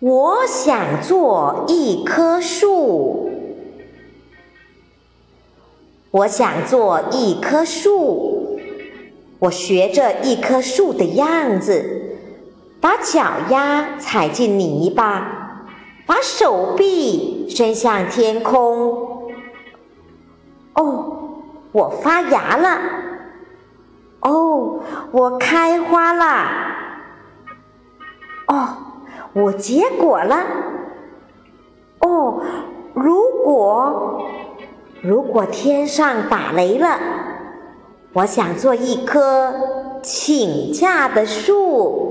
[0.00, 3.32] 我想做一棵树，
[6.12, 8.60] 我想做一棵树。
[9.40, 12.16] 我学着一棵树的样子，
[12.80, 15.64] 把脚丫踩进泥巴，
[16.06, 19.32] 把手臂伸向天空。
[20.74, 21.40] 哦，
[21.72, 22.80] 我发芽了！
[24.20, 24.80] 哦，
[25.10, 26.46] 我开花了！
[28.46, 28.76] 哦。
[29.42, 30.36] 我结果了。
[32.00, 32.40] 哦，
[32.94, 34.22] 如果
[35.00, 36.98] 如果天上打雷了，
[38.14, 39.54] 我想做一棵
[40.02, 42.07] 请假的树。